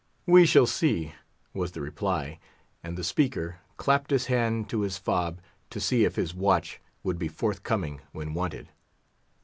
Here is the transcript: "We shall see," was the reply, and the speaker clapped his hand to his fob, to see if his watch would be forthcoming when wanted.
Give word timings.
"We 0.25 0.47
shall 0.47 0.65
see," 0.65 1.13
was 1.53 1.73
the 1.73 1.81
reply, 1.81 2.39
and 2.83 2.97
the 2.97 3.03
speaker 3.03 3.59
clapped 3.77 4.09
his 4.09 4.25
hand 4.25 4.67
to 4.69 4.81
his 4.81 4.97
fob, 4.97 5.39
to 5.69 5.79
see 5.79 6.05
if 6.05 6.15
his 6.15 6.33
watch 6.33 6.81
would 7.03 7.19
be 7.19 7.27
forthcoming 7.27 8.01
when 8.11 8.33
wanted. 8.33 8.69